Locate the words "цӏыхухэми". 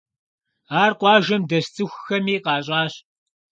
1.75-2.35